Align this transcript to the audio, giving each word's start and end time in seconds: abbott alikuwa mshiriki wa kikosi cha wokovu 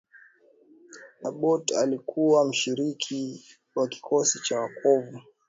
abbott 1.23 1.67
alikuwa 1.71 2.45
mshiriki 2.45 3.45
wa 3.75 3.87
kikosi 3.87 4.39
cha 4.43 4.59
wokovu 4.59 5.21